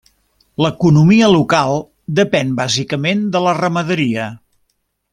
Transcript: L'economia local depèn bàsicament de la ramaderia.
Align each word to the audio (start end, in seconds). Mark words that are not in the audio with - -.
L'economia 0.65 1.27
local 1.33 1.77
depèn 2.21 2.57
bàsicament 2.63 3.23
de 3.37 3.45
la 3.49 3.55
ramaderia. 3.63 4.27